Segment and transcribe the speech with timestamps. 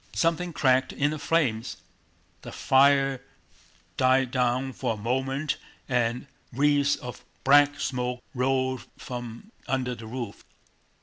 [0.15, 1.77] Something cracked in the flames.
[2.41, 3.21] The fire
[3.97, 10.43] died down for a moment and wreaths of black smoke rolled from under the roof.